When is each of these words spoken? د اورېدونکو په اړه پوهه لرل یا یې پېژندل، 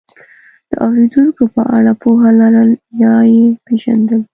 د 0.69 0.71
اورېدونکو 0.87 1.43
په 1.55 1.61
اړه 1.77 1.91
پوهه 2.01 2.29
لرل 2.39 2.71
یا 3.03 3.15
یې 3.33 3.45
پېژندل، 3.65 4.21